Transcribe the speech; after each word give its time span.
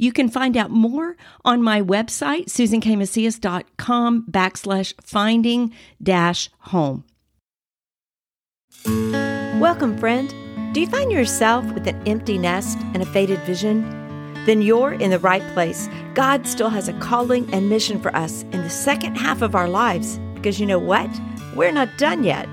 You 0.00 0.12
can 0.12 0.30
find 0.30 0.56
out 0.56 0.70
more 0.70 1.18
on 1.44 1.62
my 1.62 1.82
website, 1.82 2.46
susankmacias.com 2.46 4.26
backslash 4.30 4.94
finding 5.02 5.74
dash 6.02 6.48
home. 6.60 7.04
Welcome, 9.60 9.98
friend. 9.98 10.34
Do 10.72 10.80
you 10.80 10.86
find 10.86 11.12
yourself 11.12 11.66
with 11.74 11.86
an 11.86 12.00
empty 12.08 12.38
nest 12.38 12.78
and 12.94 13.02
a 13.02 13.06
faded 13.06 13.40
vision? 13.40 13.82
Then 14.46 14.62
you're 14.62 14.94
in 14.94 15.10
the 15.10 15.18
right 15.18 15.46
place. 15.52 15.90
God 16.14 16.46
still 16.46 16.70
has 16.70 16.88
a 16.88 16.94
calling 16.94 17.52
and 17.52 17.68
mission 17.68 18.00
for 18.00 18.16
us 18.16 18.44
in 18.52 18.62
the 18.62 18.70
second 18.70 19.16
half 19.16 19.42
of 19.42 19.54
our 19.54 19.68
lives 19.68 20.18
because 20.32 20.58
you 20.58 20.64
know 20.64 20.78
what? 20.78 21.10
We're 21.54 21.72
not 21.72 21.98
done 21.98 22.24
yet. 22.24 22.48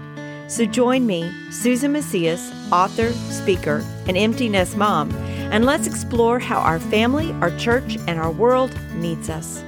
So 0.50 0.66
join 0.66 1.08
me, 1.08 1.32
Susan 1.52 1.94
Macias, 1.94 2.52
author, 2.73 3.14
speaker, 3.14 3.86
and 4.06 4.18
empty 4.18 4.50
nest 4.50 4.76
mom 4.76 5.12
and 5.52 5.66
let's 5.66 5.88
explore 5.88 6.40
how 6.40 6.60
our 6.60 6.80
family, 6.80 7.32
our 7.42 7.56
church, 7.58 7.98
and 8.08 8.20
our 8.20 8.32
world 8.32 8.78
needs 8.96 9.30
us. 9.30 9.64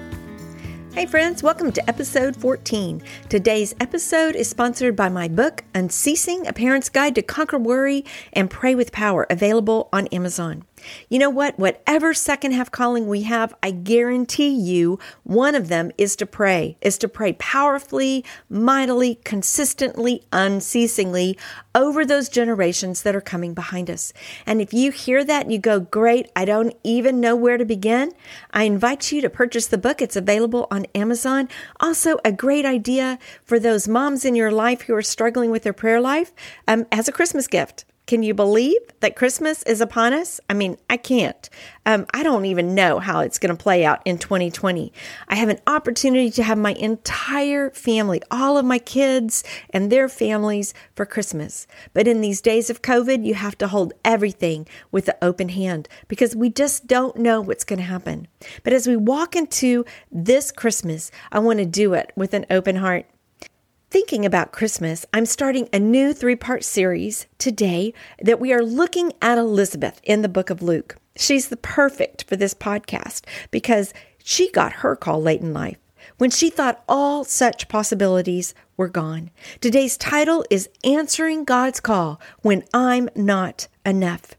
Hey, 0.93 1.05
friends, 1.05 1.41
welcome 1.41 1.71
to 1.71 1.89
episode 1.89 2.35
14. 2.35 3.02
Today's 3.30 3.73
episode 3.80 4.35
is 4.35 4.50
sponsored 4.50 4.95
by 4.95 5.07
my 5.07 5.27
book, 5.27 5.63
Unceasing 5.73 6.47
A 6.47 6.53
Parent's 6.53 6.89
Guide 6.89 7.16
to 7.16 7.22
Conquer 7.22 7.57
Worry 7.57 8.03
and 8.33 8.50
Pray 8.50 8.75
with 8.75 8.91
Power, 8.91 9.25
available 9.30 9.88
on 9.94 10.07
Amazon. 10.07 10.66
You 11.09 11.19
know 11.19 11.30
what? 11.30 11.58
Whatever 11.58 12.13
second 12.13 12.52
half 12.52 12.72
calling 12.72 13.08
we 13.08 13.23
have, 13.23 13.53
I 13.61 13.72
guarantee 13.72 14.49
you 14.49 14.99
one 15.23 15.55
of 15.55 15.67
them 15.67 15.91
is 15.97 16.16
to 16.17 16.25
pray, 16.25 16.77
is 16.81 16.97
to 16.99 17.08
pray 17.08 17.33
powerfully, 17.33 18.25
mightily, 18.49 19.16
consistently, 19.23 20.23
unceasingly 20.31 21.38
over 21.75 22.05
those 22.05 22.30
generations 22.30 23.03
that 23.03 23.16
are 23.16 23.22
coming 23.22 23.53
behind 23.53 23.89
us. 23.89 24.11
And 24.45 24.61
if 24.61 24.73
you 24.73 24.91
hear 24.91 25.23
that 25.23 25.44
and 25.44 25.53
you 25.53 25.59
go, 25.59 25.80
great, 25.80 26.30
I 26.35 26.45
don't 26.45 26.75
even 26.83 27.19
know 27.19 27.35
where 27.35 27.57
to 27.57 27.66
begin, 27.66 28.11
I 28.52 28.63
invite 28.63 29.11
you 29.11 29.22
to 29.22 29.30
purchase 29.30 29.67
the 29.67 29.77
book. 29.77 30.02
It's 30.02 30.16
available 30.16 30.67
on 30.72 30.85
Amazon. 30.95 31.50
Also, 31.80 32.17
a 32.25 32.31
great 32.31 32.66
idea 32.66 33.19
for 33.44 33.59
those 33.59 33.88
moms 33.88 34.25
in 34.25 34.35
your 34.35 34.52
life 34.52 34.81
who 34.81 34.95
are 34.95 35.02
struggling 35.02 35.52
with 35.52 35.63
their 35.63 35.73
prayer 35.73 36.02
life 36.02 36.33
um, 36.67 36.85
as 36.91 37.07
a 37.07 37.11
Christmas 37.11 37.47
gift. 37.47 37.85
Can 38.09 38.23
you 38.23 38.33
believe 38.33 38.81
that 39.02 39.15
Christmas 39.15 39.61
is 39.61 39.81
upon 39.81 40.13
us? 40.13 40.41
I 40.49 40.55
mean, 40.55 40.77
I 40.89 40.97
can't. 40.97 41.47
Um, 41.85 42.07
I 42.11 42.23
don't 42.23 42.45
even 42.45 42.73
know 42.73 42.97
how 42.97 43.19
it's 43.19 43.38
going 43.38 43.55
to 43.55 43.63
play 43.63 43.85
out 43.85 44.01
in 44.03 44.17
2020. 44.17 44.91
I 45.27 45.35
have 45.35 45.49
an 45.49 45.59
opportunity 45.67 46.31
to 46.31 46.41
have 46.41 46.57
my 46.57 46.73
entire 46.73 47.69
family, 47.69 48.19
all 48.31 48.57
of 48.57 48.66
my 48.66 48.79
kids 48.79 49.43
and 49.69 49.91
their 49.91 50.09
families 50.09 50.73
for 50.95 51.05
Christmas. 51.05 51.67
But 51.93 52.07
in 52.07 52.21
these 52.21 52.41
days 52.41 52.71
of 52.71 52.81
COVID, 52.81 53.23
you 53.23 53.35
have 53.35 53.59
to 53.59 53.67
hold 53.67 53.93
everything 54.03 54.67
with 54.91 55.05
the 55.05 55.23
open 55.23 55.49
hand 55.49 55.88
because 56.07 56.35
we 56.35 56.49
just 56.49 56.88
don't 56.88 57.16
know 57.16 57.41
what's 57.41 57.63
going 57.63 57.77
to 57.77 57.85
happen. 57.85 58.27
But 58.63 58.73
as 58.73 58.88
we 58.88 58.95
walk 58.95 59.35
into 59.35 59.85
this 60.11 60.51
Christmas, 60.51 61.11
I 61.31 61.38
want 61.38 61.59
to 61.59 61.66
do 61.67 61.94
it 61.94 62.11
with 62.16 62.33
an 62.33 62.47
open 62.49 62.77
heart. 62.77 63.05
Thinking 63.91 64.23
about 64.23 64.51
Christmas, 64.51 65.03
I'm 65.11 65.25
starting 65.25 65.67
a 65.73 65.79
new 65.79 66.13
three 66.13 66.35
part 66.35 66.63
series 66.63 67.25
today 67.39 67.91
that 68.22 68.39
we 68.39 68.53
are 68.53 68.61
looking 68.61 69.13
at 69.19 69.39
Elizabeth 69.39 70.00
in 70.03 70.22
the 70.22 70.29
book 70.29 70.51
of 70.51 70.61
Luke. 70.61 70.97
She's 71.16 71.47
the 71.47 71.57
perfect 71.57 72.23
for 72.25 72.35
this 72.35 72.53
podcast 72.53 73.23
because 73.49 73.91
she 74.23 74.51
got 74.51 74.73
her 74.73 74.95
call 74.95 75.19
late 75.23 75.41
in 75.41 75.53
life 75.53 75.79
when 76.19 76.29
she 76.29 76.51
thought 76.51 76.83
all 76.88 77.23
such 77.23 77.67
possibilities 77.67 78.53
were 78.78 78.89
gone. 78.89 79.31
Today's 79.59 79.97
title 79.97 80.45
is 80.51 80.69
Answering 80.83 81.44
God's 81.44 81.79
Call 81.79 82.22
When 82.44 82.63
I'm 82.72 83.09
Not 83.16 83.67
Enough. 83.88 84.35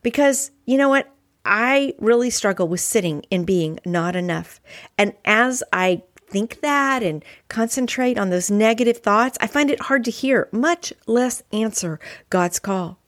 Because 0.00 0.52
you 0.64 0.78
know 0.78 0.88
what? 0.88 1.12
I 1.44 1.92
really 1.98 2.30
struggle 2.30 2.66
with 2.66 2.80
sitting 2.80 3.24
in 3.30 3.44
being 3.44 3.78
not 3.84 4.16
enough. 4.16 4.58
And 4.96 5.12
as 5.26 5.62
I 5.70 6.02
think 6.28 6.60
that 6.60 7.02
and 7.02 7.24
concentrate 7.48 8.18
on 8.18 8.30
those 8.30 8.50
negative 8.50 8.98
thoughts, 8.98 9.38
I 9.40 9.46
find 9.46 9.70
it 9.70 9.82
hard 9.82 10.04
to 10.04 10.10
hear, 10.10 10.48
much 10.52 10.92
less 11.06 11.42
answer 11.52 11.98
God's 12.30 12.58
call. 12.58 12.98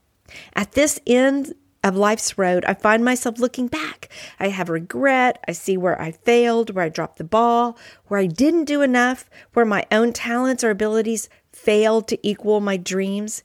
At 0.54 0.72
this 0.72 1.00
end 1.06 1.54
of 1.84 1.96
life's 1.96 2.36
road, 2.36 2.64
I 2.66 2.74
find 2.74 3.04
myself 3.04 3.38
looking 3.38 3.68
back. 3.68 4.08
I 4.38 4.48
have 4.48 4.68
regret. 4.68 5.42
I 5.46 5.52
see 5.52 5.76
where 5.76 6.00
I 6.00 6.12
failed, 6.12 6.74
where 6.74 6.84
I 6.84 6.88
dropped 6.88 7.18
the 7.18 7.24
ball, 7.24 7.78
where 8.06 8.20
I 8.20 8.26
didn't 8.26 8.64
do 8.64 8.82
enough, 8.82 9.30
where 9.52 9.64
my 9.64 9.86
own 9.90 10.12
talents 10.12 10.64
or 10.64 10.70
abilities 10.70 11.28
failed 11.52 12.08
to 12.08 12.26
equal 12.26 12.60
my 12.60 12.76
dreams. 12.76 13.42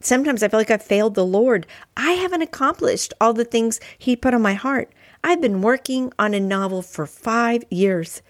Sometimes 0.00 0.42
I 0.42 0.48
feel 0.48 0.60
like 0.60 0.70
I've 0.70 0.82
failed 0.82 1.14
the 1.14 1.24
Lord. 1.24 1.66
I 1.96 2.12
haven't 2.12 2.42
accomplished 2.42 3.14
all 3.20 3.32
the 3.32 3.44
things 3.44 3.80
He 3.98 4.14
put 4.14 4.34
on 4.34 4.42
my 4.42 4.54
heart. 4.54 4.92
I've 5.24 5.40
been 5.40 5.62
working 5.62 6.12
on 6.18 6.34
a 6.34 6.40
novel 6.40 6.82
for 6.82 7.06
five 7.06 7.64
years. 7.70 8.22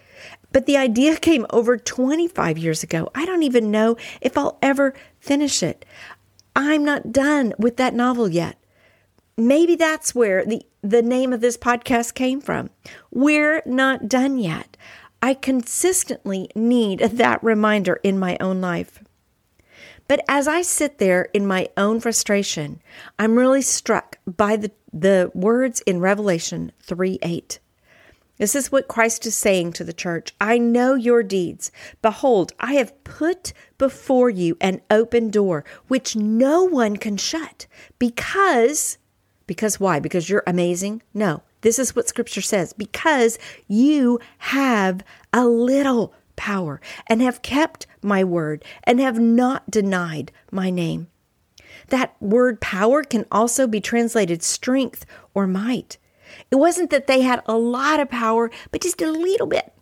But 0.53 0.67
the 0.67 0.77
idea 0.77 1.17
came 1.17 1.47
over 1.51 1.77
25 1.77 2.59
years 2.59 2.83
ago. 2.83 3.11
I 3.15 3.27
don't 3.27 3.43
even 3.43 3.71
know 3.71 3.97
if 4.21 4.39
I'll 4.39 4.59
ever 4.63 4.95
finish 5.21 5.63
it. 5.63 5.85
I'm 6.55 6.85
not 6.85 7.13
done 7.13 7.53
with 7.59 7.77
that 7.77 7.95
novel 7.95 8.29
yet. 8.29 8.59
Maybe 9.37 9.77
that's 9.77 10.15
where 10.15 10.45
the, 10.45 10.63
the 10.81 11.03
name 11.03 11.33
of 11.33 11.43
this 11.43 11.59
podcast 11.59 12.15
came 12.15 12.41
from. 12.41 12.71
We're 13.11 13.63
not 13.67 14.09
done 14.09 14.39
yet. 14.39 14.77
I 15.21 15.35
consistently 15.35 16.49
need 16.55 17.01
that 17.01 17.43
reminder 17.43 18.01
in 18.03 18.19
my 18.19 18.39
own 18.41 18.61
life. 18.61 19.03
But 20.09 20.25
as 20.29 20.47
I 20.47 20.63
sit 20.63 20.99
there 20.99 21.29
in 21.35 21.47
my 21.47 21.69
own 21.77 22.01
frustration, 22.01 22.81
I'm 23.19 23.37
really 23.37 23.63
struck 23.63 24.19
by 24.27 24.57
the, 24.57 24.71
the 24.93 25.31
words 25.35 25.81
in 25.81 26.01
Revelation 26.01 26.73
3 26.81 27.19
8. 27.23 27.59
This 28.39 28.55
is 28.55 28.71
what 28.71 28.89
Christ 28.89 29.25
is 29.25 29.37
saying 29.37 29.73
to 29.75 29.85
the 29.85 29.93
church. 29.93 30.35
I 30.41 30.59
know 30.59 30.95
your 30.95 31.23
deeds. 31.23 31.73
Behold, 32.03 32.53
I 32.61 32.75
have 32.75 33.03
put 33.05 33.53
before 33.79 34.29
you 34.29 34.57
an 34.61 34.83
open 34.91 35.31
door, 35.31 35.65
which 35.89 36.17
no 36.17 36.63
one 36.65 36.99
can 36.99 37.17
shut. 37.17 37.67
Because, 37.99 38.99
because 39.47 39.81
why? 39.81 40.01
Because 40.01 40.29
you're 40.29 40.43
amazing? 40.47 41.03
No, 41.15 41.43
this 41.63 41.79
is 41.79 41.97
what 41.97 42.09
scripture 42.09 42.43
says. 42.43 42.75
Because 42.75 43.39
you 43.69 44.21
have 44.39 45.03
a 45.33 45.47
little 45.47 46.13
power 46.37 46.81
and 47.07 47.23
have 47.23 47.41
kept 47.41 47.87
my 48.03 48.23
word 48.23 48.65
and 48.85 49.01
have 49.01 49.19
not 49.19 49.71
denied 49.71 50.31
my 50.51 50.69
name. 50.69 51.09
That 51.89 52.15
word 52.21 52.61
power 52.61 53.03
can 53.03 53.25
also 53.31 53.67
be 53.67 53.81
translated 53.81 54.43
strength 54.43 55.07
or 55.35 55.47
might. 55.47 55.99
It 56.51 56.57
wasn't 56.57 56.91
that 56.91 57.07
they 57.07 57.23
had 57.23 57.43
a 57.47 57.57
lot 57.57 58.01
of 58.01 58.11
power, 58.11 58.51
but 58.71 58.83
just 58.83 59.01
a 59.01 59.11
little 59.11 59.47
bit. 59.47 59.73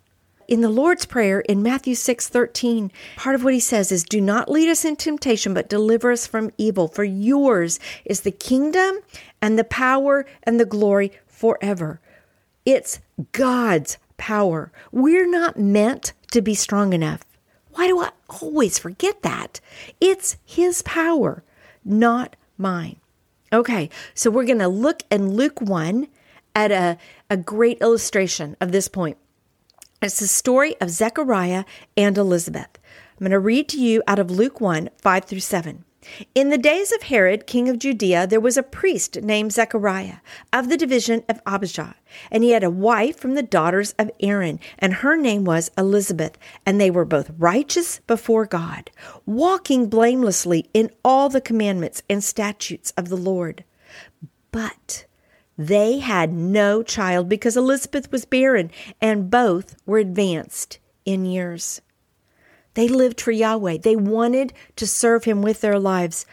In 0.47 0.61
the 0.61 0.69
Lord's 0.69 1.07
Prayer 1.07 1.41
in 1.41 1.63
Matthew 1.63 1.95
6 1.95 2.29
13, 2.29 2.93
part 3.17 3.35
of 3.35 3.45
what 3.45 3.55
he 3.55 3.61
says 3.61 3.91
is, 3.91 4.05
Do 4.05 4.21
not 4.21 4.51
lead 4.51 4.69
us 4.69 4.85
in 4.85 4.97
temptation, 4.97 5.55
but 5.55 5.71
deliver 5.71 6.13
us 6.13 6.27
from 6.27 6.51
evil. 6.59 6.87
For 6.87 7.05
yours 7.05 7.81
is 8.05 8.21
the 8.21 8.31
kingdom 8.31 8.99
and 9.41 9.59
the 9.59 9.65
power 9.65 10.27
and 10.43 10.61
the 10.61 10.67
glory 10.67 11.13
forever. 11.27 12.01
It's 12.67 13.01
God's 13.33 13.97
power. 14.19 14.71
We're 14.93 15.29
not 15.29 15.59
meant 15.59 16.13
to 16.33 16.43
be 16.43 16.55
strong 16.55 16.93
enough. 16.93 17.25
Why 17.73 17.87
do 17.87 18.01
I 18.01 18.11
always 18.29 18.79
forget 18.79 19.23
that? 19.23 19.61
It's 20.01 20.37
His 20.45 20.83
power, 20.83 21.43
not 21.85 22.37
mine. 22.59 22.97
Okay, 23.53 23.89
so 24.15 24.31
we're 24.31 24.47
going 24.47 24.59
to 24.59 24.69
look 24.69 25.03
in 25.11 25.35
Luke 25.35 25.61
1 25.61 26.09
at 26.55 26.71
a, 26.71 26.99
a 27.31 27.37
great 27.37 27.79
illustration 27.81 28.57
of 28.61 28.73
this 28.73 28.89
point. 28.89 29.19
It's 30.03 30.21
the 30.21 30.27
story 30.27 30.77
of 30.81 30.91
Zechariah 30.91 31.65
and 31.97 32.19
Elizabeth. 32.19 32.79
I'm 33.13 33.21
going 33.21 33.31
to 33.31 33.39
read 33.39 33.69
to 33.71 33.81
you 33.81 34.03
out 34.07 34.19
of 34.19 34.31
Luke 34.31 34.61
1 34.61 34.91
5 34.97 35.25
through 35.25 35.41
7. 35.41 35.85
In 36.35 36.51
the 36.51 36.59
days 36.59 36.93
of 36.93 37.05
Herod, 37.05 37.47
king 37.47 37.69
of 37.69 37.79
Judea, 37.79 38.27
there 38.27 38.41
was 38.41 38.57
a 38.57 38.63
priest 38.63 39.23
named 39.23 39.53
Zechariah 39.53 40.17
of 40.53 40.69
the 40.69 40.77
division 40.77 41.25
of 41.29 41.41
Abijah, 41.47 41.95
and 42.31 42.45
he 42.45 42.51
had 42.51 42.63
a 42.63 42.71
wife 42.71 43.17
from 43.17 43.35
the 43.35 43.43
daughters 43.43 43.95
of 43.99 44.11
Aaron, 44.21 44.61
and 44.79 44.95
her 44.95 45.17
name 45.17 45.45
was 45.45 45.71
Elizabeth, 45.79 46.37
and 46.67 46.81
they 46.81 46.91
were 46.91 47.05
both 47.05 47.31
righteous 47.39 48.01
before 48.07 48.47
God, 48.47 48.91
walking 49.25 49.89
blamelessly 49.89 50.69
in 50.75 50.91
all 51.05 51.29
the 51.29 51.41
commandments 51.41 52.03
and 52.11 52.23
statutes 52.23 52.93
of 52.97 53.09
the 53.09 53.17
Lord. 53.17 53.65
But 54.53 55.07
They 55.57 55.99
had 55.99 56.33
no 56.33 56.83
child 56.83 57.29
because 57.29 57.57
Elizabeth 57.57 58.11
was 58.11 58.25
barren 58.25 58.71
and 59.01 59.31
both 59.31 59.77
were 59.87 59.99
advanced 59.99 60.79
in 61.05 61.25
years. 61.25 61.81
They 62.75 62.89
lived 62.89 63.21
for 63.21 63.31
Yahweh. 63.31 63.79
They 63.79 63.97
wanted 63.97 64.53
to 64.77 64.87
serve 64.87 65.25
Him 65.25 65.43
with 65.43 65.61
their 65.61 65.79
lives. 65.79 66.27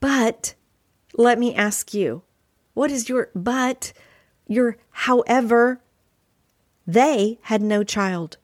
But 0.00 0.54
let 1.14 1.38
me 1.38 1.54
ask 1.54 1.94
you, 1.94 2.22
what 2.74 2.90
is 2.90 3.08
your 3.08 3.30
but? 3.34 3.92
Your 4.46 4.76
however, 4.90 5.80
they 6.86 7.38
had 7.42 7.62
no 7.62 7.84
child. 7.84 8.38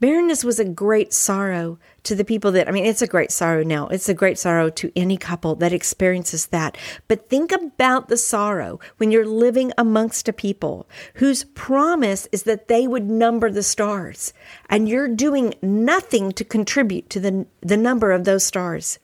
Barrenness 0.00 0.44
was 0.44 0.60
a 0.60 0.64
great 0.64 1.12
sorrow 1.12 1.76
to 2.04 2.14
the 2.14 2.24
people 2.24 2.52
that, 2.52 2.68
I 2.68 2.70
mean, 2.70 2.86
it's 2.86 3.02
a 3.02 3.06
great 3.08 3.32
sorrow 3.32 3.64
now. 3.64 3.88
It's 3.88 4.08
a 4.08 4.14
great 4.14 4.38
sorrow 4.38 4.70
to 4.70 4.92
any 4.94 5.16
couple 5.16 5.56
that 5.56 5.72
experiences 5.72 6.46
that. 6.46 6.78
But 7.08 7.28
think 7.28 7.50
about 7.50 8.08
the 8.08 8.16
sorrow 8.16 8.78
when 8.98 9.10
you're 9.10 9.26
living 9.26 9.72
amongst 9.76 10.28
a 10.28 10.32
people 10.32 10.88
whose 11.14 11.42
promise 11.42 12.28
is 12.30 12.44
that 12.44 12.68
they 12.68 12.86
would 12.86 13.10
number 13.10 13.50
the 13.50 13.64
stars 13.64 14.32
and 14.70 14.88
you're 14.88 15.08
doing 15.08 15.54
nothing 15.62 16.30
to 16.32 16.44
contribute 16.44 17.10
to 17.10 17.18
the, 17.18 17.46
the 17.60 17.76
number 17.76 18.12
of 18.12 18.22
those 18.22 18.44
stars. 18.46 19.00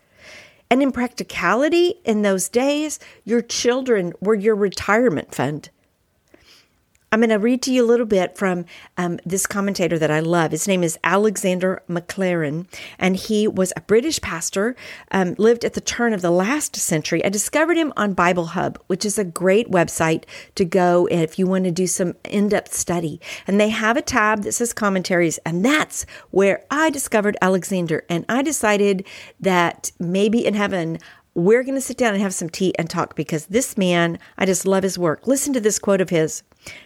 And 0.71 0.81
in 0.81 0.93
practicality, 0.93 1.95
in 2.05 2.23
those 2.23 2.49
days, 2.49 3.01
your 3.25 3.43
children 3.43 4.13
were 4.21 4.35
your 4.35 4.55
retirement 4.55 5.35
fund. 5.35 5.71
I'm 7.15 7.21
going 7.21 7.31
to 7.31 7.37
read 7.37 7.63
to 7.63 7.73
you 7.73 7.85
a 7.85 7.87
little 7.87 8.07
bit 8.07 8.37
from 8.37 8.65
um, 8.97 9.21
this 9.25 9.47
commentator 9.47 10.01
that 10.01 10.11
I 10.11 10.19
love. 10.19 10.51
His 10.51 10.67
name 10.67 10.83
is 10.83 10.99
Alexander 11.05 11.81
Maclaren, 11.89 12.67
and 12.99 13.15
he 13.15 13.47
was 13.47 13.73
a 13.77 13.83
British 13.83 14.21
pastor, 14.21 14.75
um, 15.13 15.37
lived 15.39 15.65
at 15.65 15.75
the 15.75 15.81
turn 15.81 16.13
of 16.13 16.23
the 16.23 16.33
last 16.33 16.75
century. 16.75 17.25
I 17.25 17.29
discovered 17.29 17.77
him 17.77 17.93
on 17.97 18.15
Bible 18.15 18.47
Hub, 18.47 18.83
which 18.89 19.05
is 19.05 19.17
a 19.17 19.23
great 19.23 19.71
website 19.71 20.25
to 20.57 20.65
go 20.65 21.07
if 21.09 21.39
you 21.39 21.47
want 21.47 21.67
to 21.67 21.71
do 21.71 21.87
some 21.87 22.17
in 22.25 22.49
depth 22.49 22.75
study. 22.75 23.21
And 23.47 23.61
they 23.61 23.69
have 23.69 23.97
a 23.97 24.03
tab 24.03 24.43
that 24.43 24.51
says 24.51 24.73
commentaries, 24.73 25.39
and 25.47 25.65
that's 25.65 26.07
where 26.33 26.65
I 26.69 26.91
discovered 26.91 27.37
Alexander. 27.41 28.05
And 28.09 28.25
I 28.29 28.43
decided 28.43 29.07
that 29.39 29.93
maybe 30.01 30.45
in 30.45 30.55
heaven, 30.55 30.99
we're 31.35 31.63
going 31.63 31.75
to 31.75 31.81
sit 31.81 31.97
down 31.97 32.15
and 32.15 32.23
have 32.23 32.35
some 32.35 32.49
tea 32.49 32.75
and 32.79 32.89
talk 32.89 33.15
because 33.17 33.47
this 33.47 33.77
man, 33.77 34.19
I 34.39 34.47
just 34.47 34.67
love 34.67 34.83
his 34.83 34.99
work. 34.99 35.27
Listen 35.27 35.53
to 35.53 35.61
this 35.61 35.79
quote 35.79 36.01
of 36.01 36.11
his. 36.11 36.43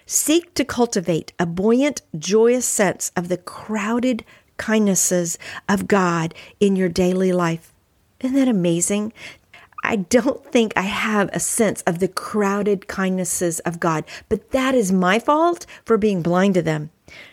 Seek 0.06 0.54
to 0.54 0.64
cultivate 0.64 1.32
a 1.38 1.46
buoyant, 1.46 2.02
joyous 2.19 2.66
sense 2.66 3.12
of 3.16 3.28
the 3.28 3.36
crowded 3.36 4.25
kindnesses 4.56 5.38
of 5.69 5.88
God 5.88 6.34
in 6.60 6.76
your 6.76 6.88
daily 6.88 7.32
life. 7.32 7.72
Isn't 8.20 8.36
that 8.36 8.48
amazing? 8.48 9.12
I 9.84 9.96
don't 9.96 10.44
think 10.44 10.72
I 10.76 10.82
have 10.82 11.30
a 11.32 11.40
sense 11.40 11.82
of 11.82 11.98
the 11.98 12.08
crowded 12.08 12.88
kindnesses 12.88 13.60
of 13.60 13.80
God, 13.80 14.04
but 14.28 14.50
that 14.50 14.75
is 14.75 14.92
my 14.92 15.19
fault 15.19 15.66
for 15.84 15.96
being 15.96 16.20
blind 16.20 16.54
to 16.54 16.62
them. 16.62 16.90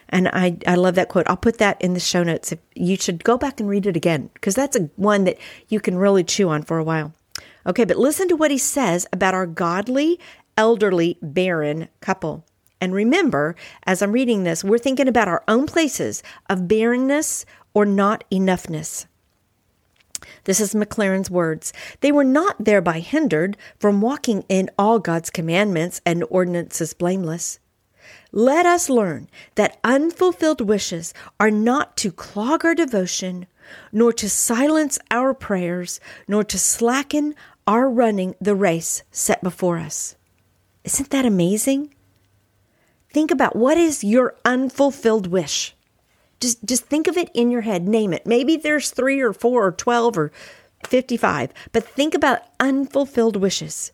And 0.09 0.27
I, 0.29 0.57
I 0.67 0.75
love 0.75 0.95
that 0.95 1.09
quote. 1.09 1.27
I'll 1.27 1.35
put 1.35 1.57
that 1.57 1.81
in 1.81 1.93
the 1.93 1.99
show 1.99 2.23
notes. 2.23 2.51
If 2.51 2.59
you 2.75 2.95
should 2.95 3.23
go 3.23 3.37
back 3.37 3.59
and 3.59 3.67
read 3.67 3.87
it 3.87 3.97
again, 3.97 4.29
because 4.35 4.55
that's 4.55 4.75
a 4.75 4.89
one 4.95 5.23
that 5.25 5.37
you 5.67 5.79
can 5.79 5.97
really 5.97 6.23
chew 6.23 6.49
on 6.49 6.61
for 6.61 6.77
a 6.77 6.83
while. 6.83 7.13
Okay, 7.67 7.83
but 7.83 7.97
listen 7.97 8.27
to 8.27 8.35
what 8.35 8.51
he 8.51 8.59
says 8.59 9.07
about 9.11 9.33
our 9.33 9.47
godly 9.47 10.19
elderly, 10.57 11.17
barren 11.21 11.89
couple. 12.01 12.45
And 12.81 12.93
remember, 12.93 13.55
as 13.83 14.01
I'm 14.01 14.11
reading 14.11 14.43
this, 14.43 14.63
we're 14.63 14.77
thinking 14.77 15.07
about 15.07 15.27
our 15.27 15.43
own 15.47 15.65
places 15.65 16.21
of 16.49 16.67
barrenness 16.67 17.45
or 17.73 17.85
not 17.85 18.23
enoughness. 18.31 19.05
This 20.45 20.59
is 20.59 20.75
Maclaren's 20.75 21.29
words. 21.29 21.73
They 22.01 22.11
were 22.11 22.23
not 22.23 22.63
thereby 22.63 22.99
hindered 22.99 23.57
from 23.79 24.01
walking 24.01 24.43
in 24.49 24.69
all 24.77 24.99
God's 24.99 25.29
commandments 25.29 26.01
and 26.05 26.23
ordinances 26.29 26.93
blameless. 26.93 27.59
Let 28.31 28.65
us 28.65 28.89
learn 28.89 29.29
that 29.55 29.79
unfulfilled 29.83 30.61
wishes 30.61 31.13
are 31.39 31.51
not 31.51 31.95
to 31.97 32.11
clog 32.11 32.65
our 32.65 32.75
devotion, 32.75 33.47
nor 33.91 34.13
to 34.13 34.29
silence 34.29 34.99
our 35.09 35.33
prayers, 35.33 35.99
nor 36.27 36.43
to 36.43 36.59
slacken 36.59 37.33
our 37.65 37.89
running 37.89 38.35
the 38.39 38.55
race 38.55 39.03
set 39.11 39.41
before 39.41 39.77
us. 39.77 40.15
Isn't 40.85 41.09
that 41.09 41.25
amazing? 41.25 41.93
Think 43.11 43.31
about 43.31 43.55
what 43.55 43.75
is 43.75 44.03
your 44.03 44.35
unfulfilled 44.45 45.27
wish. 45.27 45.75
Just 46.39 46.63
just 46.63 46.85
think 46.85 47.07
of 47.07 47.17
it 47.17 47.31
in 47.33 47.49
your 47.49 47.61
head, 47.61 47.87
name 47.87 48.13
it. 48.13 48.27
Maybe 48.27 48.55
there's 48.55 48.91
3 48.91 49.19
or 49.19 49.33
4 49.33 49.65
or 49.65 49.71
12 49.71 50.17
or 50.17 50.31
55, 50.85 51.51
but 51.71 51.87
think 51.87 52.13
about 52.13 52.41
unfulfilled 52.59 53.35
wishes. 53.35 53.91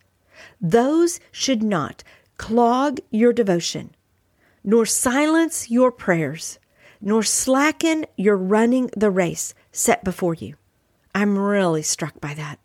Those 0.59 1.21
should 1.31 1.63
not 1.63 2.03
clog 2.37 2.99
your 3.09 3.31
devotion, 3.31 3.95
nor 4.61 4.85
silence 4.85 5.71
your 5.71 5.91
prayers, 5.93 6.59
nor 6.99 7.23
slacken 7.23 8.05
your 8.17 8.35
running 8.35 8.89
the 8.97 9.11
race 9.11 9.53
set 9.71 10.03
before 10.03 10.33
you. 10.33 10.55
I'm 11.15 11.37
really 11.37 11.83
struck 11.83 12.19
by 12.19 12.33
that. 12.33 12.59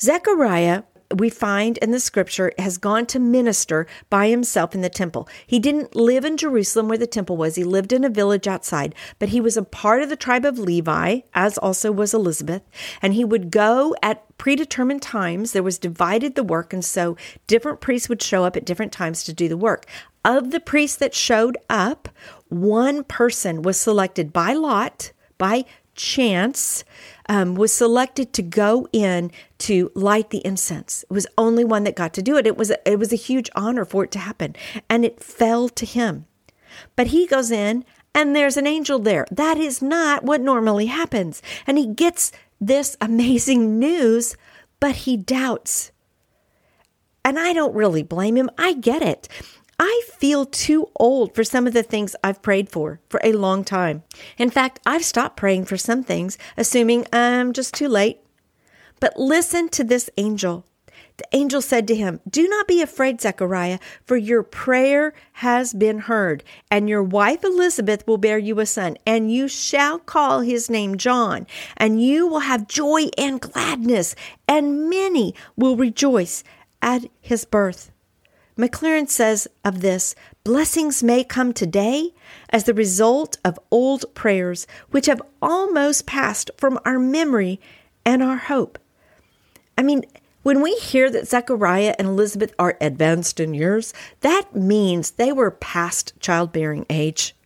Zechariah 0.00 0.82
we 1.16 1.30
find 1.30 1.78
in 1.78 1.90
the 1.90 2.00
scripture 2.00 2.52
has 2.58 2.76
gone 2.76 3.06
to 3.06 3.18
minister 3.18 3.86
by 4.10 4.28
himself 4.28 4.74
in 4.74 4.82
the 4.82 4.90
temple. 4.90 5.28
He 5.46 5.58
didn't 5.58 5.96
live 5.96 6.24
in 6.24 6.36
Jerusalem 6.36 6.88
where 6.88 6.98
the 6.98 7.06
temple 7.06 7.36
was. 7.36 7.54
He 7.54 7.64
lived 7.64 7.92
in 7.92 8.04
a 8.04 8.10
village 8.10 8.46
outside, 8.46 8.94
but 9.18 9.30
he 9.30 9.40
was 9.40 9.56
a 9.56 9.62
part 9.62 10.02
of 10.02 10.10
the 10.10 10.16
tribe 10.16 10.44
of 10.44 10.58
Levi, 10.58 11.20
as 11.34 11.56
also 11.58 11.90
was 11.90 12.12
Elizabeth, 12.12 12.62
and 13.00 13.14
he 13.14 13.24
would 13.24 13.50
go 13.50 13.94
at 14.02 14.24
predetermined 14.36 15.02
times. 15.02 15.52
There 15.52 15.62
was 15.62 15.78
divided 15.78 16.34
the 16.34 16.44
work, 16.44 16.72
and 16.72 16.84
so 16.84 17.16
different 17.46 17.80
priests 17.80 18.08
would 18.08 18.22
show 18.22 18.44
up 18.44 18.56
at 18.56 18.66
different 18.66 18.92
times 18.92 19.24
to 19.24 19.32
do 19.32 19.48
the 19.48 19.56
work. 19.56 19.86
Of 20.24 20.50
the 20.50 20.60
priests 20.60 20.98
that 20.98 21.14
showed 21.14 21.56
up, 21.70 22.08
one 22.48 23.02
person 23.04 23.62
was 23.62 23.80
selected 23.80 24.32
by 24.32 24.52
lot, 24.52 25.12
by 25.38 25.64
chance 25.94 26.84
um, 27.28 27.54
was 27.54 27.72
selected 27.72 28.32
to 28.32 28.42
go 28.42 28.88
in 28.92 29.30
to 29.58 29.90
light 29.94 30.30
the 30.30 30.44
incense. 30.46 31.04
It 31.10 31.12
was 31.12 31.26
only 31.36 31.64
one 31.64 31.84
that 31.84 31.96
got 31.96 32.14
to 32.14 32.22
do 32.22 32.36
it. 32.36 32.46
It 32.46 32.56
was 32.56 32.72
it 32.84 32.98
was 32.98 33.12
a 33.12 33.16
huge 33.16 33.50
honor 33.54 33.84
for 33.84 34.04
it 34.04 34.10
to 34.12 34.18
happen, 34.18 34.56
and 34.88 35.04
it 35.04 35.22
fell 35.22 35.68
to 35.68 35.86
him. 35.86 36.26
But 36.96 37.08
he 37.08 37.26
goes 37.26 37.50
in, 37.50 37.84
and 38.14 38.34
there's 38.34 38.56
an 38.56 38.66
angel 38.66 38.98
there. 38.98 39.26
That 39.30 39.58
is 39.58 39.82
not 39.82 40.24
what 40.24 40.40
normally 40.40 40.86
happens, 40.86 41.42
and 41.66 41.78
he 41.78 41.86
gets 41.86 42.32
this 42.60 42.96
amazing 43.00 43.78
news, 43.78 44.36
but 44.80 44.96
he 44.96 45.16
doubts. 45.16 45.92
And 47.24 47.38
I 47.38 47.52
don't 47.52 47.74
really 47.74 48.02
blame 48.02 48.36
him. 48.36 48.48
I 48.56 48.72
get 48.72 49.02
it. 49.02 49.28
Feel 50.18 50.46
too 50.46 50.88
old 50.96 51.34
for 51.34 51.44
some 51.44 51.66
of 51.66 51.74
the 51.74 51.82
things 51.82 52.16
I've 52.24 52.42
prayed 52.42 52.68
for 52.68 53.00
for 53.08 53.20
a 53.22 53.32
long 53.32 53.64
time. 53.64 54.02
In 54.36 54.50
fact, 54.50 54.80
I've 54.84 55.04
stopped 55.04 55.36
praying 55.36 55.66
for 55.66 55.76
some 55.76 56.02
things, 56.02 56.36
assuming 56.56 57.06
I'm 57.12 57.52
just 57.52 57.72
too 57.72 57.88
late. 57.88 58.20
But 59.00 59.16
listen 59.16 59.68
to 59.70 59.84
this 59.84 60.10
angel. 60.16 60.64
The 61.18 61.36
angel 61.36 61.62
said 61.62 61.86
to 61.88 61.94
him, 61.94 62.20
Do 62.28 62.48
not 62.48 62.66
be 62.66 62.82
afraid, 62.82 63.20
Zechariah, 63.20 63.78
for 64.04 64.16
your 64.16 64.42
prayer 64.42 65.14
has 65.34 65.72
been 65.72 66.00
heard, 66.00 66.42
and 66.70 66.88
your 66.88 67.02
wife 67.02 67.44
Elizabeth 67.44 68.06
will 68.06 68.18
bear 68.18 68.38
you 68.38 68.58
a 68.60 68.66
son, 68.66 68.96
and 69.06 69.32
you 69.32 69.48
shall 69.48 69.98
call 69.98 70.40
his 70.40 70.70
name 70.70 70.96
John, 70.96 71.46
and 71.76 72.02
you 72.02 72.26
will 72.26 72.40
have 72.40 72.68
joy 72.68 73.06
and 73.16 73.40
gladness, 73.40 74.14
and 74.46 74.88
many 74.88 75.34
will 75.56 75.76
rejoice 75.76 76.42
at 76.82 77.04
his 77.20 77.44
birth. 77.44 77.90
Maclaren 78.58 79.08
says 79.08 79.46
of 79.64 79.82
this 79.82 80.16
blessings 80.42 81.02
may 81.02 81.22
come 81.22 81.52
today 81.52 82.12
as 82.50 82.64
the 82.64 82.74
result 82.74 83.38
of 83.44 83.58
old 83.70 84.12
prayers 84.14 84.66
which 84.90 85.06
have 85.06 85.22
almost 85.40 86.06
passed 86.06 86.50
from 86.56 86.78
our 86.84 86.98
memory 86.98 87.60
and 88.04 88.20
our 88.20 88.36
hope. 88.36 88.78
I 89.76 89.82
mean, 89.82 90.04
when 90.42 90.60
we 90.60 90.74
hear 90.76 91.08
that 91.08 91.28
Zechariah 91.28 91.94
and 91.98 92.08
Elizabeth 92.08 92.52
are 92.58 92.76
advanced 92.80 93.38
in 93.38 93.54
years, 93.54 93.94
that 94.22 94.56
means 94.56 95.12
they 95.12 95.30
were 95.30 95.52
past 95.52 96.14
childbearing 96.18 96.84
age. 96.90 97.36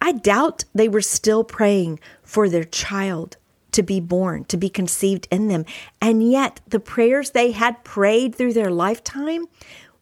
I 0.00 0.12
doubt 0.12 0.64
they 0.74 0.88
were 0.88 1.02
still 1.02 1.44
praying 1.44 2.00
for 2.22 2.48
their 2.48 2.64
child 2.64 3.36
to 3.72 3.82
be 3.84 4.00
born, 4.00 4.44
to 4.46 4.56
be 4.56 4.68
conceived 4.68 5.28
in 5.30 5.46
them. 5.46 5.64
And 6.00 6.28
yet, 6.28 6.60
the 6.66 6.80
prayers 6.80 7.30
they 7.30 7.52
had 7.52 7.84
prayed 7.84 8.34
through 8.34 8.54
their 8.54 8.70
lifetime 8.70 9.46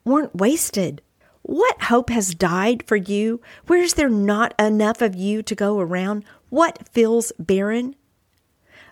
weren't 0.09 0.35
wasted. 0.35 1.03
What 1.43 1.83
hope 1.83 2.11
has 2.11 2.35
died 2.35 2.83
for 2.87 2.97
you? 2.97 3.41
Where 3.67 3.81
is 3.81 3.95
there 3.95 4.09
not 4.09 4.55
enough 4.59 5.01
of 5.01 5.15
you 5.15 5.43
to 5.43 5.55
go 5.55 5.79
around? 5.79 6.25
What 6.51 6.89
feels 6.93 7.33
barren? 7.39 7.95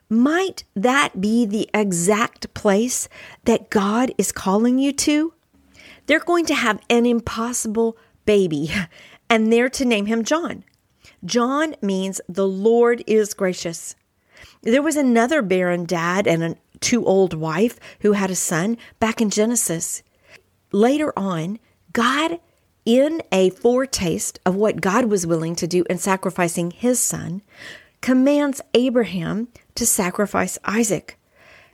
Might 0.08 0.64
that 0.74 1.20
be 1.20 1.44
the 1.44 1.68
exact 1.74 2.54
place 2.54 3.08
that 3.44 3.70
God 3.70 4.12
is 4.16 4.30
calling 4.30 4.78
you 4.78 4.92
to? 4.92 5.34
They're 6.06 6.20
going 6.20 6.46
to 6.46 6.54
have 6.54 6.80
an 6.88 7.06
impossible 7.06 7.96
baby, 8.24 8.70
and 9.30 9.52
they're 9.52 9.70
to 9.70 9.84
name 9.84 10.06
him 10.06 10.24
John. 10.24 10.64
John 11.24 11.74
means 11.82 12.20
the 12.28 12.46
Lord 12.46 13.02
is 13.06 13.34
gracious. 13.34 13.96
There 14.62 14.82
was 14.82 14.96
another 14.96 15.42
barren 15.42 15.84
dad 15.84 16.26
and 16.26 16.42
a 16.42 16.56
too 16.80 17.04
old 17.04 17.34
wife 17.34 17.78
who 18.00 18.12
had 18.12 18.30
a 18.30 18.36
son 18.36 18.76
back 19.00 19.20
in 19.20 19.30
Genesis. 19.30 20.02
Later 20.76 21.10
on, 21.16 21.58
God, 21.94 22.38
in 22.84 23.22
a 23.32 23.48
foretaste 23.48 24.38
of 24.44 24.56
what 24.56 24.82
God 24.82 25.06
was 25.06 25.26
willing 25.26 25.56
to 25.56 25.66
do 25.66 25.86
in 25.88 25.96
sacrificing 25.96 26.70
his 26.70 27.00
son, 27.00 27.40
commands 28.02 28.60
Abraham 28.74 29.48
to 29.74 29.86
sacrifice 29.86 30.58
Isaac. 30.66 31.18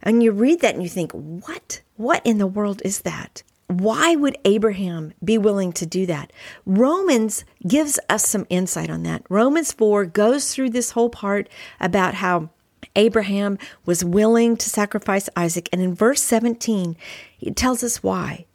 And 0.04 0.22
you 0.22 0.30
read 0.30 0.60
that 0.60 0.74
and 0.74 0.84
you 0.84 0.88
think, 0.88 1.10
what? 1.10 1.80
What 1.96 2.24
in 2.24 2.38
the 2.38 2.46
world 2.46 2.80
is 2.84 3.00
that? 3.00 3.42
Why 3.66 4.14
would 4.14 4.38
Abraham 4.44 5.14
be 5.24 5.36
willing 5.36 5.72
to 5.72 5.84
do 5.84 6.06
that? 6.06 6.32
Romans 6.64 7.44
gives 7.66 7.98
us 8.08 8.24
some 8.24 8.46
insight 8.50 8.88
on 8.88 9.02
that. 9.02 9.24
Romans 9.28 9.72
4 9.72 10.04
goes 10.04 10.54
through 10.54 10.70
this 10.70 10.92
whole 10.92 11.10
part 11.10 11.48
about 11.80 12.14
how 12.14 12.50
Abraham 12.94 13.58
was 13.84 14.04
willing 14.04 14.56
to 14.58 14.70
sacrifice 14.70 15.28
Isaac. 15.34 15.68
And 15.72 15.82
in 15.82 15.92
verse 15.92 16.22
17, 16.22 16.96
it 17.40 17.56
tells 17.56 17.82
us 17.82 18.00
why. 18.00 18.46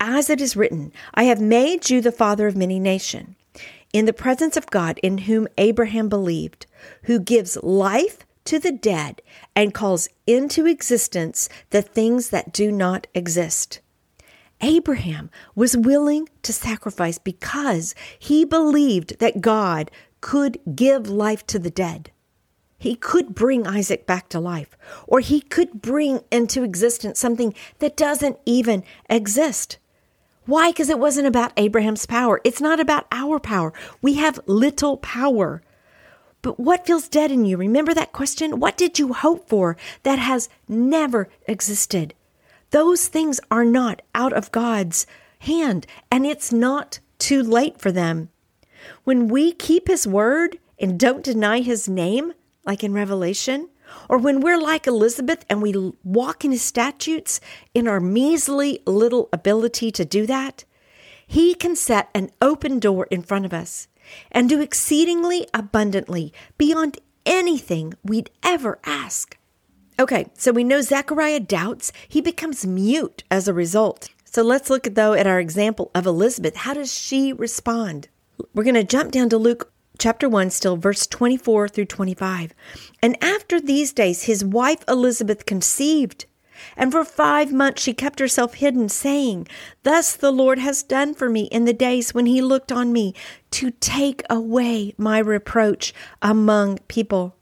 As 0.00 0.28
it 0.28 0.40
is 0.40 0.56
written, 0.56 0.92
I 1.14 1.24
have 1.24 1.40
made 1.40 1.88
you 1.90 2.00
the 2.00 2.12
father 2.12 2.46
of 2.46 2.56
many 2.56 2.78
nations, 2.78 3.36
in 3.92 4.04
the 4.04 4.12
presence 4.12 4.56
of 4.56 4.70
God 4.70 4.98
in 5.02 5.18
whom 5.18 5.48
Abraham 5.56 6.08
believed, 6.08 6.66
who 7.04 7.18
gives 7.18 7.56
life 7.62 8.26
to 8.44 8.58
the 8.58 8.72
dead 8.72 9.22
and 9.56 9.72
calls 9.72 10.08
into 10.26 10.66
existence 10.66 11.48
the 11.70 11.82
things 11.82 12.30
that 12.30 12.52
do 12.52 12.70
not 12.70 13.06
exist. 13.14 13.80
Abraham 14.60 15.30
was 15.54 15.76
willing 15.76 16.28
to 16.42 16.52
sacrifice 16.52 17.18
because 17.18 17.94
he 18.18 18.44
believed 18.44 19.18
that 19.18 19.40
God 19.40 19.90
could 20.20 20.58
give 20.74 21.08
life 21.08 21.46
to 21.48 21.58
the 21.58 21.70
dead. 21.70 22.10
He 22.78 22.96
could 22.96 23.34
bring 23.34 23.66
Isaac 23.66 24.06
back 24.06 24.28
to 24.30 24.40
life, 24.40 24.76
or 25.06 25.20
he 25.20 25.40
could 25.40 25.80
bring 25.80 26.20
into 26.30 26.62
existence 26.62 27.18
something 27.18 27.54
that 27.78 27.96
doesn't 27.96 28.38
even 28.44 28.84
exist. 29.08 29.78
Why? 30.46 30.70
Because 30.70 30.90
it 30.90 30.98
wasn't 30.98 31.26
about 31.26 31.52
Abraham's 31.56 32.06
power. 32.06 32.40
It's 32.44 32.60
not 32.60 32.80
about 32.80 33.06
our 33.10 33.38
power. 33.40 33.72
We 34.02 34.14
have 34.14 34.40
little 34.46 34.98
power. 34.98 35.62
But 36.42 36.60
what 36.60 36.86
feels 36.86 37.08
dead 37.08 37.30
in 37.30 37.46
you? 37.46 37.56
Remember 37.56 37.94
that 37.94 38.12
question? 38.12 38.60
What 38.60 38.76
did 38.76 38.98
you 38.98 39.14
hope 39.14 39.48
for 39.48 39.78
that 40.02 40.18
has 40.18 40.50
never 40.68 41.30
existed? 41.48 42.12
Those 42.70 43.06
things 43.08 43.40
are 43.50 43.64
not 43.64 44.02
out 44.14 44.34
of 44.34 44.52
God's 44.52 45.06
hand, 45.38 45.86
and 46.10 46.26
it's 46.26 46.52
not 46.52 46.98
too 47.18 47.42
late 47.42 47.80
for 47.80 47.90
them. 47.90 48.28
When 49.04 49.28
we 49.28 49.52
keep 49.52 49.88
His 49.88 50.06
word 50.06 50.58
and 50.78 51.00
don't 51.00 51.24
deny 51.24 51.60
His 51.60 51.88
name, 51.88 52.34
like 52.66 52.84
in 52.84 52.92
Revelation, 52.92 53.70
or 54.08 54.18
when 54.18 54.40
we're 54.40 54.60
like 54.60 54.86
Elizabeth 54.86 55.44
and 55.48 55.62
we 55.62 55.92
walk 56.02 56.44
in 56.44 56.52
His 56.52 56.62
statutes 56.62 57.40
in 57.74 57.88
our 57.88 58.00
measly 58.00 58.80
little 58.86 59.28
ability 59.32 59.90
to 59.92 60.04
do 60.04 60.26
that, 60.26 60.64
He 61.26 61.54
can 61.54 61.76
set 61.76 62.10
an 62.14 62.30
open 62.40 62.78
door 62.78 63.06
in 63.10 63.22
front 63.22 63.46
of 63.46 63.52
us 63.52 63.88
and 64.30 64.48
do 64.48 64.60
exceedingly 64.60 65.46
abundantly 65.54 66.32
beyond 66.58 66.98
anything 67.24 67.94
we'd 68.04 68.30
ever 68.42 68.78
ask. 68.84 69.38
Okay, 69.98 70.26
so 70.34 70.50
we 70.50 70.64
know 70.64 70.80
Zechariah 70.80 71.40
doubts. 71.40 71.92
He 72.08 72.20
becomes 72.20 72.66
mute 72.66 73.22
as 73.30 73.46
a 73.46 73.54
result. 73.54 74.10
So 74.24 74.42
let's 74.42 74.68
look 74.68 74.82
though 74.84 75.12
at 75.12 75.28
our 75.28 75.38
example 75.38 75.92
of 75.94 76.06
Elizabeth. 76.06 76.56
How 76.56 76.74
does 76.74 76.92
she 76.92 77.32
respond? 77.32 78.08
We're 78.52 78.64
going 78.64 78.74
to 78.74 78.82
jump 78.82 79.12
down 79.12 79.28
to 79.28 79.38
Luke 79.38 79.72
chapter 79.98 80.28
1, 80.28 80.50
still 80.50 80.76
verse 80.76 81.06
24 81.06 81.68
through 81.68 81.84
25. 81.86 82.54
And 83.02 83.22
after 83.22 83.60
these 83.60 83.92
days, 83.92 84.24
his 84.24 84.44
wife 84.44 84.84
Elizabeth 84.88 85.46
conceived. 85.46 86.26
And 86.76 86.92
for 86.92 87.04
five 87.04 87.52
months 87.52 87.82
she 87.82 87.92
kept 87.92 88.18
herself 88.18 88.54
hidden, 88.54 88.88
saying, 88.88 89.48
Thus 89.82 90.14
the 90.14 90.30
Lord 90.30 90.58
has 90.58 90.82
done 90.82 91.14
for 91.14 91.28
me 91.28 91.42
in 91.44 91.64
the 91.64 91.72
days 91.72 92.14
when 92.14 92.26
he 92.26 92.40
looked 92.40 92.72
on 92.72 92.92
me 92.92 93.14
to 93.52 93.70
take 93.70 94.22
away 94.30 94.94
my 94.96 95.18
reproach 95.18 95.92
among 96.22 96.78
people. 96.88 97.36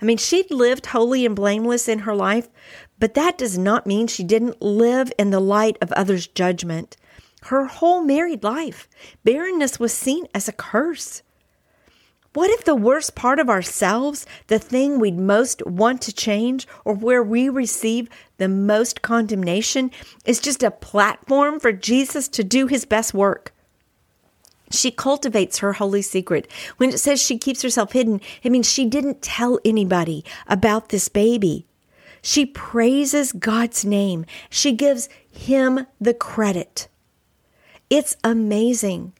I 0.00 0.04
mean, 0.04 0.18
she'd 0.18 0.50
lived 0.50 0.86
holy 0.86 1.26
and 1.26 1.34
blameless 1.34 1.88
in 1.88 2.00
her 2.00 2.14
life, 2.14 2.48
but 2.98 3.14
that 3.14 3.36
does 3.36 3.58
not 3.58 3.86
mean 3.86 4.06
she 4.06 4.24
didn't 4.24 4.62
live 4.62 5.12
in 5.18 5.30
the 5.30 5.40
light 5.40 5.76
of 5.80 5.92
others' 5.92 6.26
judgment. 6.26 6.96
Her 7.42 7.66
whole 7.66 8.02
married 8.02 8.42
life, 8.42 8.88
barrenness 9.24 9.78
was 9.78 9.92
seen 9.92 10.26
as 10.34 10.48
a 10.48 10.52
curse. 10.52 11.22
What 12.36 12.50
if 12.50 12.66
the 12.66 12.74
worst 12.74 13.14
part 13.14 13.38
of 13.38 13.48
ourselves, 13.48 14.26
the 14.48 14.58
thing 14.58 15.00
we'd 15.00 15.18
most 15.18 15.64
want 15.64 16.02
to 16.02 16.12
change, 16.12 16.68
or 16.84 16.92
where 16.92 17.22
we 17.22 17.48
receive 17.48 18.10
the 18.36 18.46
most 18.46 19.00
condemnation, 19.00 19.90
is 20.26 20.38
just 20.38 20.62
a 20.62 20.70
platform 20.70 21.58
for 21.58 21.72
Jesus 21.72 22.28
to 22.28 22.44
do 22.44 22.66
his 22.66 22.84
best 22.84 23.14
work? 23.14 23.54
She 24.70 24.90
cultivates 24.90 25.60
her 25.60 25.72
holy 25.72 26.02
secret. 26.02 26.46
When 26.76 26.90
it 26.90 26.98
says 26.98 27.22
she 27.22 27.38
keeps 27.38 27.62
herself 27.62 27.92
hidden, 27.92 28.20
it 28.42 28.52
means 28.52 28.70
she 28.70 28.84
didn't 28.84 29.22
tell 29.22 29.58
anybody 29.64 30.22
about 30.46 30.90
this 30.90 31.08
baby. 31.08 31.64
She 32.20 32.44
praises 32.44 33.32
God's 33.32 33.82
name. 33.86 34.26
She 34.50 34.72
gives 34.72 35.08
him 35.30 35.86
the 35.98 36.12
credit. 36.12 36.88
It's 37.88 38.14
amazing. 38.22 39.14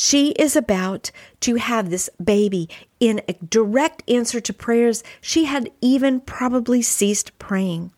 She 0.00 0.28
is 0.38 0.54
about 0.54 1.10
to 1.40 1.56
have 1.56 1.90
this 1.90 2.08
baby 2.22 2.68
in 3.00 3.20
a 3.26 3.32
direct 3.32 4.08
answer 4.08 4.40
to 4.40 4.52
prayers 4.52 5.02
she 5.20 5.46
had 5.46 5.72
even 5.80 6.20
probably 6.20 6.82
ceased 6.82 7.36
praying. 7.40 7.90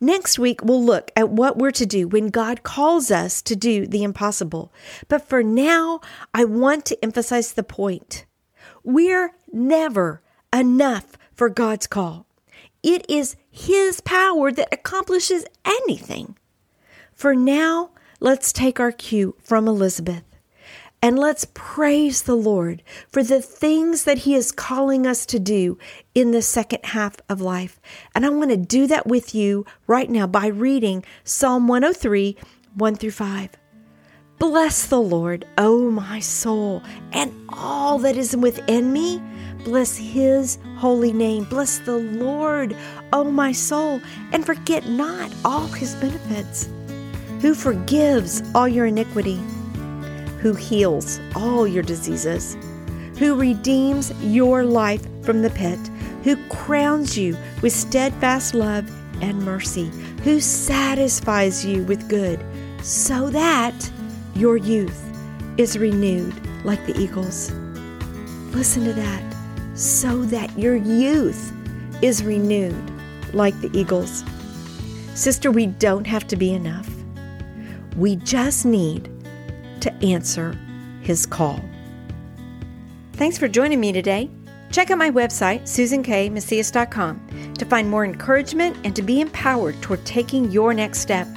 Next 0.00 0.38
week, 0.38 0.62
we'll 0.62 0.84
look 0.84 1.10
at 1.16 1.30
what 1.30 1.58
we're 1.58 1.72
to 1.72 1.84
do 1.84 2.06
when 2.06 2.28
God 2.28 2.62
calls 2.62 3.10
us 3.10 3.42
to 3.42 3.56
do 3.56 3.88
the 3.88 4.04
impossible. 4.04 4.72
But 5.08 5.28
for 5.28 5.42
now, 5.42 6.00
I 6.32 6.44
want 6.44 6.84
to 6.86 7.04
emphasize 7.04 7.54
the 7.54 7.64
point. 7.64 8.24
We're 8.84 9.34
never 9.52 10.22
enough 10.52 11.18
for 11.32 11.48
God's 11.48 11.88
call. 11.88 12.24
It 12.84 13.04
is 13.10 13.34
His 13.50 14.00
power 14.00 14.52
that 14.52 14.72
accomplishes 14.72 15.44
anything. 15.64 16.38
For 17.12 17.34
now, 17.34 17.90
let's 18.20 18.52
take 18.52 18.78
our 18.78 18.92
cue 18.92 19.34
from 19.42 19.66
Elizabeth. 19.66 20.22
And 21.04 21.18
let's 21.18 21.46
praise 21.52 22.22
the 22.22 22.34
Lord 22.34 22.82
for 23.10 23.22
the 23.22 23.42
things 23.42 24.04
that 24.04 24.20
He 24.20 24.34
is 24.34 24.50
calling 24.50 25.06
us 25.06 25.26
to 25.26 25.38
do 25.38 25.76
in 26.14 26.30
the 26.30 26.40
second 26.40 26.82
half 26.82 27.16
of 27.28 27.42
life. 27.42 27.78
And 28.14 28.24
I 28.24 28.30
want 28.30 28.52
to 28.52 28.56
do 28.56 28.86
that 28.86 29.06
with 29.06 29.34
you 29.34 29.66
right 29.86 30.08
now 30.08 30.26
by 30.26 30.46
reading 30.46 31.04
Psalm 31.22 31.68
103, 31.68 32.38
1 32.76 32.96
through 32.96 33.10
5. 33.10 33.50
Bless 34.38 34.86
the 34.86 34.98
Lord, 34.98 35.46
O 35.58 35.90
my 35.90 36.20
soul, 36.20 36.82
and 37.12 37.34
all 37.50 37.98
that 37.98 38.16
is 38.16 38.34
within 38.34 38.90
me. 38.90 39.22
Bless 39.62 39.98
His 39.98 40.56
holy 40.78 41.12
name. 41.12 41.44
Bless 41.44 41.80
the 41.80 41.98
Lord, 41.98 42.74
O 43.12 43.24
my 43.24 43.52
soul, 43.52 44.00
and 44.32 44.46
forget 44.46 44.88
not 44.88 45.30
all 45.44 45.66
His 45.66 45.94
benefits, 45.96 46.66
who 47.42 47.54
forgives 47.54 48.42
all 48.54 48.66
your 48.66 48.86
iniquity 48.86 49.38
who 50.44 50.52
heals 50.52 51.18
all 51.34 51.66
your 51.66 51.82
diseases, 51.82 52.54
who 53.18 53.34
redeems 53.34 54.12
your 54.22 54.62
life 54.62 55.00
from 55.22 55.40
the 55.40 55.48
pit, 55.48 55.78
who 56.22 56.36
crowns 56.48 57.16
you 57.16 57.34
with 57.62 57.72
steadfast 57.72 58.54
love 58.54 58.86
and 59.22 59.42
mercy, 59.42 59.86
who 60.22 60.38
satisfies 60.40 61.64
you 61.64 61.82
with 61.84 62.10
good, 62.10 62.38
so 62.82 63.30
that 63.30 63.90
your 64.34 64.58
youth 64.58 65.02
is 65.56 65.78
renewed 65.78 66.34
like 66.62 66.84
the 66.84 67.00
eagles. 67.00 67.50
Listen 68.54 68.84
to 68.84 68.92
that. 68.92 69.22
So 69.74 70.24
that 70.26 70.58
your 70.58 70.76
youth 70.76 71.54
is 72.02 72.22
renewed 72.22 72.92
like 73.32 73.58
the 73.62 73.70
eagles. 73.72 74.22
Sister, 75.14 75.50
we 75.50 75.68
don't 75.68 76.06
have 76.06 76.26
to 76.26 76.36
be 76.36 76.52
enough. 76.52 76.90
We 77.96 78.16
just 78.16 78.66
need 78.66 79.08
to 79.84 79.94
answer 80.04 80.58
his 81.00 81.24
call. 81.24 81.60
Thanks 83.12 83.38
for 83.38 83.46
joining 83.46 83.78
me 83.78 83.92
today. 83.92 84.28
Check 84.72 84.90
out 84.90 84.98
my 84.98 85.10
website, 85.10 85.62
susankmacias.com, 85.62 87.54
to 87.54 87.64
find 87.64 87.88
more 87.88 88.04
encouragement 88.04 88.76
and 88.82 88.96
to 88.96 89.02
be 89.02 89.20
empowered 89.20 89.80
toward 89.80 90.04
taking 90.04 90.50
your 90.50 90.74
next 90.74 90.98
step. 90.98 91.28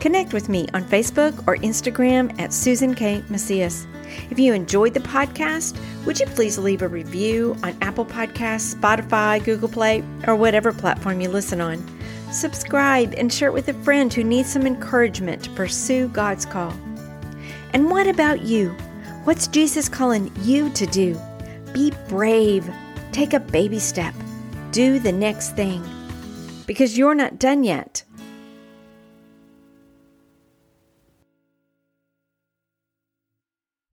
Connect 0.00 0.32
with 0.32 0.48
me 0.48 0.66
on 0.74 0.82
Facebook 0.82 1.46
or 1.46 1.56
Instagram 1.58 2.36
at 2.40 2.52
Susan 2.52 2.94
K. 2.94 3.22
Macias. 3.28 3.86
If 4.30 4.38
you 4.38 4.52
enjoyed 4.52 4.92
the 4.92 5.00
podcast, 5.00 5.78
would 6.04 6.18
you 6.18 6.26
please 6.26 6.58
leave 6.58 6.82
a 6.82 6.88
review 6.88 7.56
on 7.62 7.76
Apple 7.80 8.04
Podcasts, 8.04 8.74
Spotify, 8.74 9.42
Google 9.44 9.68
Play, 9.68 10.02
or 10.26 10.36
whatever 10.36 10.72
platform 10.72 11.20
you 11.20 11.28
listen 11.28 11.60
on? 11.60 11.82
Subscribe 12.32 13.14
and 13.16 13.32
share 13.32 13.48
it 13.48 13.54
with 13.54 13.68
a 13.68 13.84
friend 13.84 14.12
who 14.12 14.24
needs 14.24 14.52
some 14.52 14.66
encouragement 14.66 15.44
to 15.44 15.50
pursue 15.50 16.08
God's 16.08 16.44
call. 16.44 16.74
And 17.74 17.90
what 17.90 18.06
about 18.06 18.42
you? 18.42 18.68
What's 19.24 19.48
Jesus 19.48 19.88
calling 19.88 20.30
you 20.42 20.70
to 20.70 20.86
do? 20.86 21.20
Be 21.72 21.92
brave. 22.08 22.72
Take 23.10 23.32
a 23.32 23.40
baby 23.40 23.80
step. 23.80 24.14
Do 24.70 25.00
the 25.00 25.10
next 25.10 25.56
thing. 25.56 25.84
Because 26.68 26.96
you're 26.96 27.16
not 27.16 27.40
done 27.40 27.64
yet. 27.64 28.04